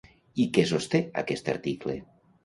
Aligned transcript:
I 0.43 0.45
què 0.53 0.61
sosté 0.69 1.01
aquest 1.21 1.51
article? 1.53 1.95